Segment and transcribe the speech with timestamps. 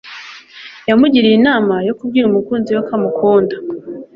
[0.89, 3.55] yamugiriye inama yo kubwira umukunzi we ko amukunda